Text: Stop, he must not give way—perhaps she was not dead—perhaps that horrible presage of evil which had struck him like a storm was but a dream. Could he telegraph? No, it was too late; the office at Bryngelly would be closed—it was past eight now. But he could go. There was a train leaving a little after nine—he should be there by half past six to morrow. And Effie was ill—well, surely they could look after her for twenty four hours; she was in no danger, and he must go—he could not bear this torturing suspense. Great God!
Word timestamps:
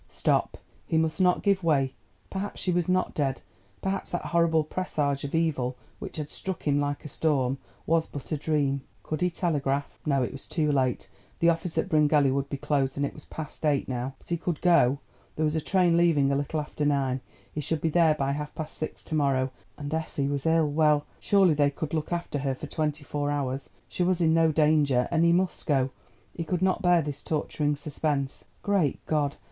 Stop, 0.09 0.57
he 0.87 0.97
must 0.97 1.21
not 1.21 1.43
give 1.43 1.63
way—perhaps 1.63 2.59
she 2.59 2.71
was 2.71 2.89
not 2.89 3.13
dead—perhaps 3.13 4.09
that 4.11 4.25
horrible 4.25 4.63
presage 4.63 5.23
of 5.23 5.35
evil 5.35 5.75
which 5.99 6.17
had 6.17 6.27
struck 6.27 6.63
him 6.63 6.79
like 6.79 7.05
a 7.05 7.07
storm 7.07 7.59
was 7.85 8.07
but 8.07 8.31
a 8.31 8.35
dream. 8.35 8.81
Could 9.03 9.21
he 9.21 9.29
telegraph? 9.29 9.99
No, 10.03 10.23
it 10.23 10.31
was 10.31 10.47
too 10.47 10.71
late; 10.71 11.07
the 11.37 11.49
office 11.51 11.77
at 11.77 11.87
Bryngelly 11.87 12.31
would 12.31 12.49
be 12.49 12.57
closed—it 12.57 13.13
was 13.13 13.25
past 13.25 13.63
eight 13.63 13.87
now. 13.87 14.15
But 14.17 14.29
he 14.29 14.37
could 14.37 14.59
go. 14.61 14.97
There 15.35 15.45
was 15.45 15.55
a 15.55 15.61
train 15.61 15.95
leaving 15.95 16.31
a 16.31 16.35
little 16.35 16.59
after 16.59 16.83
nine—he 16.83 17.61
should 17.61 17.79
be 17.79 17.89
there 17.89 18.15
by 18.15 18.31
half 18.31 18.55
past 18.55 18.79
six 18.79 19.03
to 19.03 19.13
morrow. 19.13 19.51
And 19.77 19.93
Effie 19.93 20.27
was 20.27 20.47
ill—well, 20.47 21.05
surely 21.19 21.53
they 21.53 21.69
could 21.69 21.93
look 21.93 22.11
after 22.11 22.39
her 22.39 22.55
for 22.55 22.65
twenty 22.65 23.03
four 23.03 23.29
hours; 23.29 23.69
she 23.87 24.01
was 24.01 24.19
in 24.19 24.33
no 24.33 24.51
danger, 24.51 25.07
and 25.11 25.23
he 25.23 25.31
must 25.31 25.67
go—he 25.67 26.43
could 26.43 26.63
not 26.63 26.81
bear 26.81 27.03
this 27.03 27.21
torturing 27.21 27.75
suspense. 27.75 28.45
Great 28.63 28.99
God! 29.05 29.35